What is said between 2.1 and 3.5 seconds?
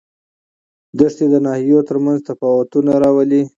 تفاوتونه راولي.